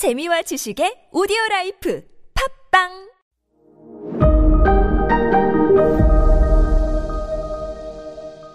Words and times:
재미와 0.00 0.40
지식의 0.40 1.12
오디오 1.12 1.36
라이프 1.50 2.02
팟빵 2.72 2.88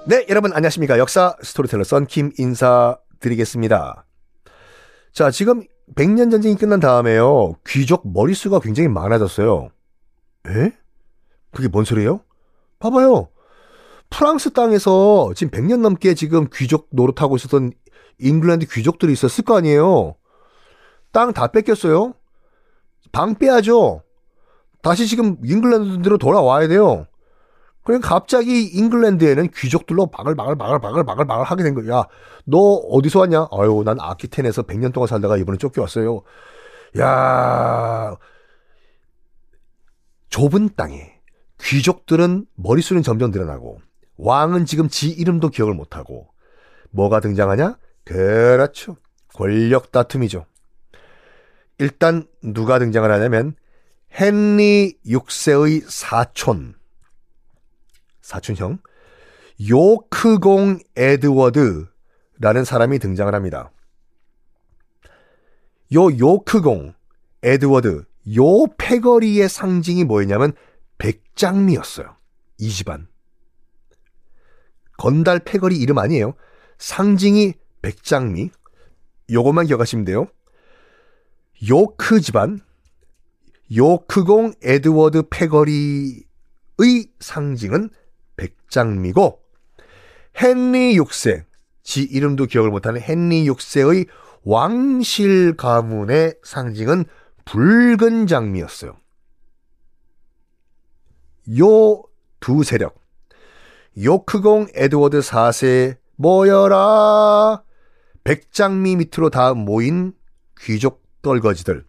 네, 0.08 0.26
여러분 0.28 0.54
안녕하십니까. 0.54 0.98
역사 0.98 1.36
스토리텔러 1.44 1.84
썬킴 1.84 2.32
인사드리겠습니다. 2.40 4.08
자, 5.14 5.30
지금 5.30 5.62
100년 5.94 6.32
전쟁이 6.32 6.56
끝난 6.56 6.80
다음에요. 6.80 7.54
귀족 7.68 8.12
머릿수가 8.12 8.62
굉장히 8.62 8.90
많아졌어요. 8.90 9.70
에? 10.48 10.72
그게 11.52 11.68
뭔 11.68 11.86
소리예요? 11.86 12.22
봐봐요. 12.80 13.30
프랑스 14.10 14.52
땅에서 14.52 15.34
지금 15.36 15.52
100년 15.52 15.82
넘게 15.82 16.16
지금 16.16 16.48
귀족 16.52 16.88
노릇하고 16.90 17.36
있었던 17.36 17.72
잉글랜드 18.18 18.66
귀족들이 18.66 19.14
있었을 19.14 19.44
거 19.44 19.56
아니에요. 19.56 20.16
땅 21.16 21.32
다 21.32 21.48
뺏겼어요. 21.48 22.14
방 23.14 23.36
빼야죠. 23.36 24.04
다시 24.82 25.08
지금 25.08 25.38
잉글랜드로 25.46 26.18
돌아와야 26.18 26.68
돼요. 26.68 27.08
그러니까 27.86 28.10
갑자기 28.10 28.66
잉글랜드에는 28.66 29.50
귀족들로 29.56 30.08
바글바글바글바글바글바글 30.08 31.46
하게 31.46 31.64
된 31.64 31.74
거야. 31.74 32.00
야, 32.00 32.04
너 32.44 32.58
어디서 32.60 33.20
왔냐? 33.20 33.48
아유, 33.54 33.84
난 33.86 33.98
아키텐에서 34.02 34.64
100년 34.64 34.92
동안 34.92 35.08
살다가 35.08 35.38
이번에 35.38 35.58
쫓겨왔어요. 35.58 36.22
야, 37.00 38.18
좁은 40.30 40.72
땅에 40.76 41.22
귀족들은 41.62 42.46
머릿수는 42.56 43.04
점점 43.04 43.32
늘어나고 43.32 43.80
왕은 44.18 44.66
지금 44.66 44.90
지 44.90 45.10
이름도 45.12 45.48
기억을 45.48 45.74
못 45.76 45.96
하고 45.96 46.28
뭐가 46.92 47.22
등장하냐? 47.22 47.78
그렇죠. 48.04 48.98
권력 49.34 49.92
다툼이죠. 49.94 50.46
일단 51.78 52.26
누가 52.42 52.80
등장을 52.80 53.10
하냐면 53.10 53.56
헨리 54.18 54.98
6세의 55.06 55.84
사촌 55.88 56.76
사촌형 58.22 58.80
요크공 59.70 60.80
에드워드라는 60.96 62.66
사람이 62.66 63.00
등장을 63.00 63.34
합니다. 63.34 63.72
요 65.94 66.18
요크공 66.18 66.94
에드워드 67.44 68.06
요 68.38 68.66
패거리의 68.78 69.48
상징이 69.48 70.04
뭐였냐면 70.04 70.54
백장미였어요. 70.98 72.16
이 72.58 72.70
집안. 72.70 73.08
건달 74.98 75.40
패거리 75.40 75.78
이름 75.78 76.00
아니에요. 76.00 76.34
상징이 76.78 77.54
백장미. 77.82 78.50
요것만 79.32 79.68
기억하시면 79.68 80.06
돼요. 80.06 80.28
요크 81.70 82.22
집안, 82.22 82.60
요크공 83.76 84.54
에드워드 84.62 85.30
패거리의 85.30 86.26
상징은 87.20 87.90
백장미고, 88.36 89.42
헨리 90.42 90.98
6세, 90.98 91.46
지 91.84 92.02
이름도 92.02 92.46
기억을 92.46 92.72
못하는 92.72 93.02
헨리 93.02 93.46
6세의 93.46 94.08
왕실 94.44 95.56
가문의 95.56 96.36
상징은 96.44 97.06
붉은 97.46 98.28
장미였어요. 98.28 98.98
요 101.60 102.16
두 102.46 102.64
세력, 102.64 103.02
요크공 103.98 104.68
에드워드 104.76 105.20
4세 105.22 105.98
모여라! 106.16 107.64
백장미 108.24 108.98
밑으로 108.98 109.32
다 109.32 109.56
모인 109.56 110.14
귀족 110.60 111.05
떨거지들. 111.26 111.84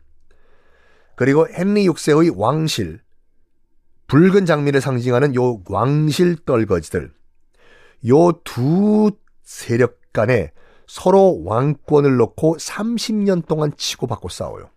그리고 1.14 1.46
헨리 1.50 1.86
6세의 1.86 2.32
왕실, 2.36 3.00
붉은 4.06 4.46
장미를 4.46 4.80
상징하는 4.80 5.34
요 5.34 5.60
왕실 5.68 6.36
떨거지들. 6.44 7.12
요 8.08 8.32
두 8.44 9.10
세력 9.42 10.00
간에 10.12 10.52
서로 10.86 11.42
왕권을 11.44 12.16
놓고 12.16 12.56
30년 12.56 13.46
동안 13.46 13.72
치고받고 13.76 14.28
싸워요. 14.30 14.70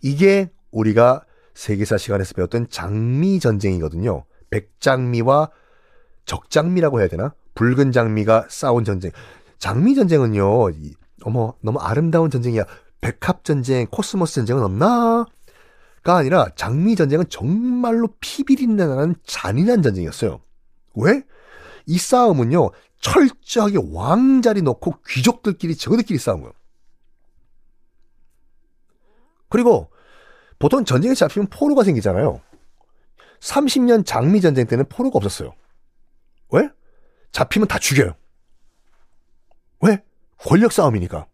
이게 0.00 0.50
우리가 0.70 1.24
세계사 1.54 1.96
시간에서 1.98 2.34
배웠던 2.34 2.68
장미 2.70 3.40
전쟁이거든요. 3.40 4.24
백장미와 4.50 5.50
적장미라고 6.26 7.00
해야 7.00 7.08
되나? 7.08 7.34
붉은 7.54 7.90
장미가 7.92 8.46
싸운 8.48 8.84
전쟁. 8.84 9.10
장미 9.58 9.94
전쟁은요, 9.94 10.70
이, 10.70 10.94
어머, 11.22 11.54
너무 11.62 11.78
아름다운 11.78 12.30
전쟁이야. 12.30 12.64
백합 13.00 13.44
전쟁, 13.44 13.86
코스모스 13.86 14.34
전쟁은 14.36 14.62
없나? 14.62 15.26
가 16.02 16.16
아니라 16.16 16.48
장미 16.54 16.94
전쟁은 16.94 17.28
정말로 17.28 18.08
피비린내 18.20 18.86
나는 18.86 19.16
잔인한 19.24 19.82
전쟁이었어요. 19.82 20.40
왜? 20.94 21.22
이 21.86 21.98
싸움은요, 21.98 22.70
철저하게 23.00 23.78
왕자리 23.92 24.62
놓고 24.62 25.00
귀족들끼리 25.06 25.76
저들끼리 25.76 26.18
싸운 26.18 26.40
거예요. 26.42 26.52
그리고 29.48 29.90
보통 30.58 30.84
전쟁에 30.84 31.14
잡히면 31.14 31.48
포로가 31.48 31.84
생기잖아요. 31.84 32.40
30년 33.40 34.04
장미 34.06 34.40
전쟁 34.40 34.66
때는 34.66 34.86
포로가 34.88 35.18
없었어요. 35.18 35.54
왜? 36.50 36.68
잡히면 37.32 37.68
다 37.68 37.78
죽여요. 37.78 38.14
왜? 39.82 40.02
권력 40.38 40.72
싸움이니까. 40.72 41.26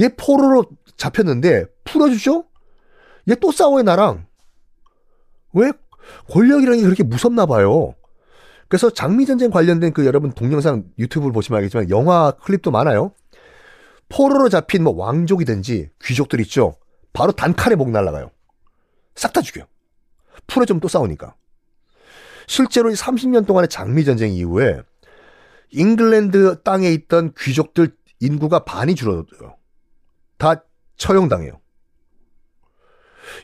얘 0.00 0.08
포로로 0.08 0.64
잡혔는데 0.96 1.66
풀어주죠? 1.84 2.44
얘 3.30 3.34
또 3.36 3.52
싸워요 3.52 3.82
나랑. 3.82 4.26
왜? 5.52 5.72
권력이라는 6.30 6.78
게 6.78 6.84
그렇게 6.84 7.02
무섭나 7.02 7.46
봐요. 7.46 7.94
그래서 8.68 8.90
장미 8.90 9.24
전쟁 9.26 9.50
관련된 9.50 9.92
그 9.92 10.04
여러분 10.04 10.32
동영상 10.32 10.84
유튜브를 10.98 11.32
보시면 11.32 11.58
알겠지만 11.58 11.90
영화 11.90 12.32
클립도 12.32 12.70
많아요. 12.70 13.12
포로로 14.08 14.48
잡힌 14.48 14.82
뭐 14.84 14.94
왕족이든지 14.94 15.90
귀족들 16.02 16.40
있죠. 16.40 16.76
바로 17.12 17.32
단칼에 17.32 17.76
목 17.76 17.90
날라가요. 17.90 18.30
싹 19.14 19.32
다 19.32 19.40
죽여요. 19.40 19.64
풀어주면 20.46 20.80
또 20.80 20.88
싸우니까. 20.88 21.34
실제로 22.46 22.90
30년 22.90 23.46
동안의 23.46 23.68
장미 23.68 24.04
전쟁 24.04 24.32
이후에 24.32 24.82
잉글랜드 25.70 26.62
땅에 26.62 26.90
있던 26.90 27.32
귀족들 27.38 27.96
인구가 28.20 28.64
반이 28.64 28.94
줄어들어요. 28.94 29.56
다 30.44 30.62
처형당해요. 30.96 31.58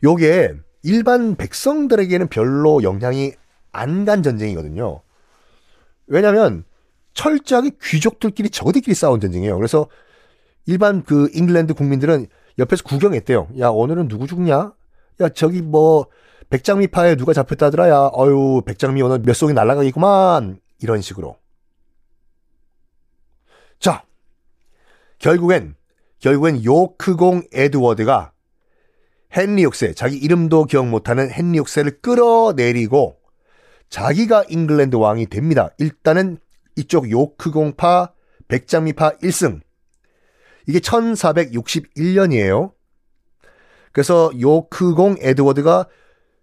요게 0.04 0.52
일반 0.82 1.34
백성들에게는 1.34 2.28
별로 2.28 2.82
영향이 2.82 3.32
안 3.72 4.04
간 4.04 4.22
전쟁이거든요. 4.22 5.00
왜냐면 6.06 6.64
철저하게 7.14 7.70
귀족들끼리 7.82 8.50
저들끼리 8.50 8.94
싸운 8.94 9.20
전쟁이에요. 9.20 9.56
그래서 9.56 9.88
일반 10.66 11.02
그 11.02 11.30
잉글랜드 11.32 11.72
국민들은 11.72 12.26
옆에서 12.58 12.84
구경했대요. 12.84 13.48
야, 13.60 13.68
오늘은 13.68 14.08
누구 14.08 14.26
죽냐? 14.26 14.74
야, 15.20 15.28
저기 15.30 15.62
뭐 15.62 16.06
백장미파에 16.50 17.16
누가 17.16 17.32
잡혔다더라. 17.32 17.88
야, 17.88 18.10
어유, 18.12 18.62
백장미 18.66 19.00
오늘 19.00 19.20
몇 19.20 19.34
송이 19.34 19.54
날아가겠구만. 19.54 20.60
이런 20.82 21.00
식으로. 21.00 21.36
자, 23.78 24.04
결국엔 25.18 25.76
결국엔 26.20 26.64
요크공 26.64 27.44
에드워드가 27.52 28.32
헨리 29.36 29.64
6세, 29.64 29.94
자기 29.94 30.16
이름도 30.16 30.64
기억 30.64 30.88
못하는 30.88 31.30
헨리 31.30 31.58
6세를 31.60 32.02
끌어내리고 32.02 33.18
자기가 33.88 34.44
잉글랜드 34.48 34.96
왕이 34.96 35.26
됩니다. 35.26 35.70
일단은 35.78 36.38
이쪽 36.76 37.10
요크공파, 37.10 38.12
백장미파 38.48 39.18
1승. 39.18 39.60
이게 40.66 40.78
1461년이에요. 40.78 42.72
그래서 43.92 44.30
요크공 44.38 45.16
에드워드가 45.20 45.86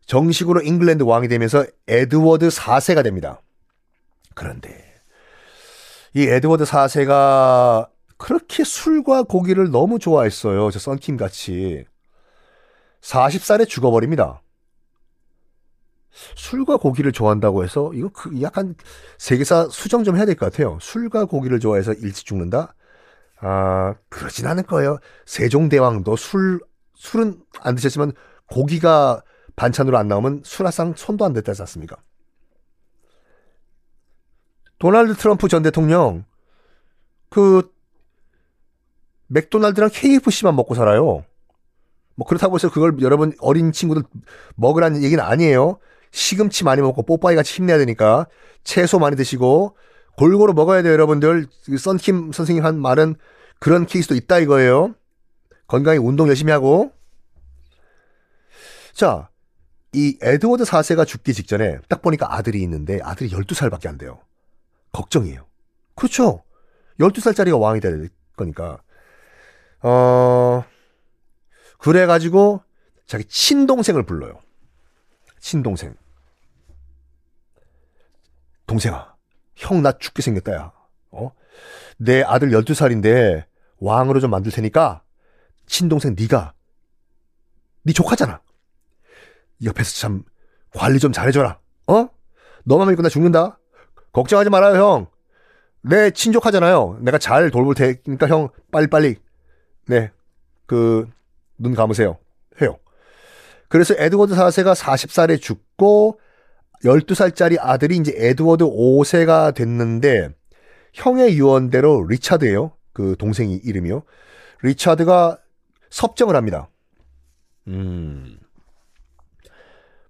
정식으로 0.05 0.61
잉글랜드 0.61 1.03
왕이 1.03 1.27
되면서 1.27 1.65
에드워드 1.87 2.47
4세가 2.49 3.03
됩니다. 3.03 3.41
그런데 4.33 4.85
이 6.13 6.23
에드워드 6.23 6.63
4세가 6.63 7.89
그렇게 8.17 8.63
술과 8.63 9.23
고기를 9.23 9.71
너무 9.71 9.99
좋아했어요. 9.99 10.71
저 10.71 10.79
썬킴 10.79 11.17
같이. 11.17 11.85
40살에 13.01 13.67
죽어버립니다. 13.67 14.41
술과 16.35 16.77
고기를 16.77 17.11
좋아한다고 17.11 17.63
해서 17.63 17.91
이거 17.93 18.09
그 18.09 18.41
약간 18.41 18.75
세계사 19.19 19.69
수정 19.69 20.03
좀 20.03 20.17
해야 20.17 20.25
될 20.25 20.35
것 20.35 20.51
같아요. 20.51 20.77
술과 20.81 21.25
고기를 21.25 21.59
좋아해서 21.59 21.93
일찍 21.93 22.25
죽는다? 22.25 22.73
아, 23.39 23.93
그러진 24.09 24.47
않을 24.47 24.63
거예요. 24.63 24.97
세종대왕도 25.27 26.15
술, 26.15 26.59
술은 26.95 27.39
안 27.61 27.75
드셨지만 27.75 28.13
고기가 28.47 29.21
반찬으로 29.55 29.95
안 29.97 30.07
나오면 30.07 30.41
수라상 30.43 30.95
손도 30.95 31.23
안 31.23 31.33
댔다지 31.33 31.61
않습니까? 31.61 31.97
도널드 34.79 35.15
트럼프 35.15 35.47
전 35.47 35.63
대통령, 35.63 36.25
그, 37.29 37.71
맥도날드랑 39.27 39.89
KFC만 39.91 40.55
먹고 40.55 40.75
살아요. 40.75 41.23
뭐 42.15 42.27
그렇다고 42.27 42.55
해서 42.55 42.71
그걸 42.71 42.97
여러분 43.01 43.33
어린 43.39 43.71
친구들 43.71 44.03
먹으라는 44.55 45.03
얘기는 45.03 45.23
아니에요. 45.23 45.79
시금치 46.11 46.63
많이 46.63 46.81
먹고 46.81 47.03
뽀빠이 47.03 47.35
같이 47.35 47.53
힘내야 47.53 47.77
되니까 47.77 48.27
채소 48.63 48.97
많이 48.99 49.15
드시고 49.15 49.75
골고루 50.17 50.53
먹어야 50.53 50.81
돼요, 50.81 50.93
여러분들. 50.93 51.47
그 51.65 51.77
썬킴 51.77 52.31
선생님 52.31 52.65
한 52.65 52.79
말은 52.79 53.15
그런 53.59 53.85
케이스도 53.85 54.15
있다 54.15 54.39
이거예요. 54.39 54.95
건강히 55.67 55.99
운동 55.99 56.27
열심히 56.27 56.51
하고. 56.51 56.91
자, 58.93 59.29
이 59.93 60.17
에드워드 60.21 60.63
4세가 60.63 61.05
죽기 61.05 61.33
직전에 61.33 61.79
딱 61.87 62.01
보니까 62.01 62.33
아들이 62.33 62.61
있는데 62.63 62.99
아들이 63.03 63.29
12살밖에 63.29 63.87
안 63.87 63.97
돼요. 63.97 64.19
걱정이에요. 64.91 65.45
그렇죠. 65.95 66.43
12살짜리가 66.99 67.59
왕이 67.59 67.79
될 67.79 68.09
거니까. 68.35 68.81
어, 69.87 70.65
그래가지고 71.77 72.61
자기 73.05 73.23
친동생을 73.23 74.03
불러요. 74.03 74.39
친동생. 75.39 75.95
동생아, 78.65 79.15
형 79.55 79.81
나 79.81 79.93
죽게 79.97 80.21
생겼다, 80.21 80.53
야. 80.53 80.73
어? 81.11 81.31
내 81.97 82.21
아들 82.21 82.49
12살인데 82.49 83.45
왕으로 83.79 84.19
좀 84.19 84.29
만들 84.29 84.51
테니까 84.51 85.03
친동생 85.67 86.15
네가 86.19 86.53
네 87.83 87.93
조카잖아. 87.93 88.41
옆에서 89.63 89.91
참 90.01 90.23
관리 90.73 90.99
좀 90.99 91.13
잘해줘라. 91.13 91.59
어? 91.87 92.09
너만 92.65 92.89
믿고 92.89 93.01
나 93.01 93.07
죽는다. 93.09 93.57
걱정하지 94.11 94.49
말아요, 94.49 94.75
형. 94.83 95.07
내 95.81 96.11
친족하잖아요. 96.11 96.99
내가 97.01 97.17
잘 97.17 97.49
돌볼 97.49 97.75
테니까 97.75 98.27
형 98.27 98.49
빨리빨리 98.71 99.15
네. 99.87 100.11
그 100.65 101.07
눈 101.57 101.73
감으세요. 101.73 102.17
해요. 102.61 102.77
그래서 103.67 103.93
에드워드 103.97 104.33
4세가 104.35 104.75
40살에 104.75 105.41
죽고 105.41 106.19
12살짜리 106.83 107.57
아들이 107.59 107.97
이제 107.97 108.13
에드워드 108.15 108.63
5세가 108.65 109.53
됐는데 109.55 110.29
형의 110.93 111.37
유언대로 111.37 112.05
리차드예요. 112.07 112.71
그 112.93 113.15
동생이 113.17 113.55
이름이요. 113.55 114.03
리차드가 114.61 115.37
섭정을 115.89 116.35
합니다. 116.35 116.69
음. 117.67 118.39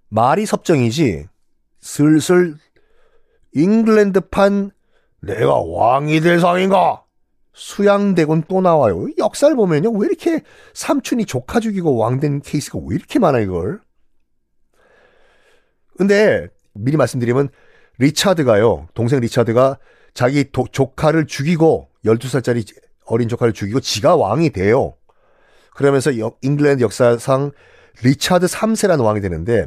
말이 0.08 0.46
섭정이지 0.46 1.26
슬슬 1.80 2.56
잉글랜드판 3.54 4.70
내가 5.20 5.56
왕이 5.60 6.20
될 6.20 6.40
상인가? 6.40 7.02
수양대군 7.58 8.44
또 8.48 8.60
나와요. 8.60 9.08
역사를 9.18 9.54
보면요. 9.54 9.90
왜 9.90 10.06
이렇게 10.06 10.42
삼촌이 10.74 11.26
조카 11.26 11.58
죽이고 11.58 11.96
왕된 11.96 12.42
케이스가 12.42 12.78
왜 12.78 12.94
이렇게 12.94 13.18
많아, 13.18 13.40
이걸? 13.40 13.80
근데 15.96 16.46
미리 16.72 16.96
말씀드리면 16.96 17.48
리차드가요. 17.98 18.86
동생 18.94 19.18
리차드가 19.18 19.78
자기 20.14 20.52
도, 20.52 20.66
조카를 20.70 21.26
죽이고 21.26 21.88
12살짜리 22.04 22.64
어린 23.06 23.28
조카를 23.28 23.52
죽이고 23.52 23.80
지가 23.80 24.14
왕이 24.14 24.50
돼요. 24.50 24.94
그러면서 25.74 26.16
여, 26.20 26.32
잉글랜드 26.42 26.84
역사상 26.84 27.50
리차드 28.04 28.46
3세라는 28.46 29.04
왕이 29.04 29.20
되는데 29.20 29.66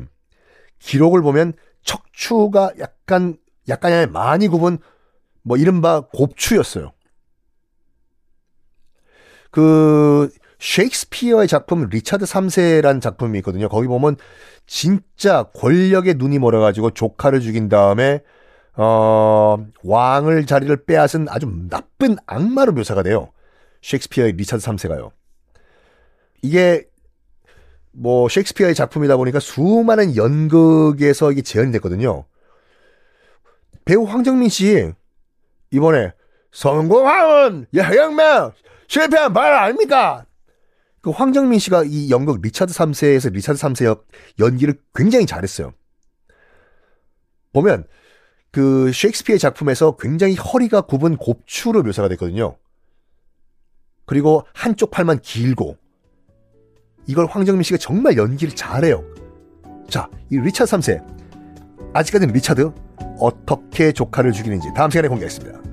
기록을 0.79 1.21
보면 1.21 1.53
척추가 1.83 2.71
약간 2.79 3.35
약간 3.67 4.09
많이 4.13 4.47
굽은 4.47 4.77
뭐 5.43 5.57
이른바 5.57 6.01
곱추였어요. 6.13 6.93
그 9.51 10.29
셰익스피어의 10.59 11.47
작품 11.47 11.87
리차드 11.89 12.25
3세라는 12.25 13.01
작품이 13.01 13.37
있거든요. 13.39 13.67
거기 13.67 13.87
보면 13.87 14.15
진짜 14.65 15.43
권력의 15.55 16.15
눈이 16.15 16.39
멀어가지고 16.39 16.91
조카를 16.91 17.41
죽인 17.41 17.67
다음에 17.67 18.21
어 18.75 19.57
왕을 19.83 20.45
자리를 20.45 20.85
빼앗은 20.85 21.27
아주 21.29 21.51
나쁜 21.69 22.15
악마로 22.25 22.71
묘사가 22.71 23.03
돼요. 23.03 23.31
셰익스피어의 23.81 24.33
리차드 24.33 24.63
3세가요. 24.63 25.11
이게 26.41 26.85
뭐 27.91 28.29
셰익스피어의 28.29 28.75
작품이다 28.75 29.17
보니까 29.17 29.39
수많은 29.39 30.15
연극에서 30.15 31.31
이게 31.31 31.41
재현이 31.41 31.71
됐거든요. 31.73 32.25
배우 33.83 34.03
황정민 34.03 34.47
씨 34.49 34.91
이번에 35.71 36.13
성공하은 36.51 37.65
여행명 37.73 38.53
실패한 38.91 39.31
말 39.31 39.53
아닙니까? 39.53 40.25
그 40.99 41.11
황정민 41.11 41.59
씨가 41.59 41.85
이 41.85 42.09
연극 42.09 42.41
리차드 42.41 42.73
3세에서 42.73 43.31
리차드 43.31 43.57
3세 43.57 43.85
역 43.85 44.05
연기를 44.37 44.77
굉장히 44.93 45.25
잘했어요. 45.25 45.73
보면 47.53 47.85
그 48.51 48.91
셰익스피어 48.91 49.37
작품에서 49.37 49.95
굉장히 49.95 50.35
허리가 50.35 50.81
굽은 50.81 51.15
곱추로 51.15 51.83
묘사가 51.83 52.09
됐거든요. 52.09 52.57
그리고 54.05 54.45
한쪽 54.53 54.91
팔만 54.91 55.21
길고 55.21 55.77
이걸 57.07 57.27
황정민 57.27 57.63
씨가 57.63 57.77
정말 57.77 58.17
연기를 58.17 58.53
잘해요. 58.53 59.05
자, 59.89 60.09
이 60.29 60.37
리차드 60.37 60.69
3세 60.69 61.93
아직까지는 61.93 62.33
리차드 62.33 62.73
어떻게 63.19 63.93
조카를 63.93 64.33
죽이는지 64.33 64.67
다음 64.75 64.89
시간에 64.91 65.07
공개하겠습니다. 65.07 65.70